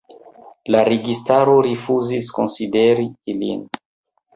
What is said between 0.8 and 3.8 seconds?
registaro rifuzis konsideri ilin.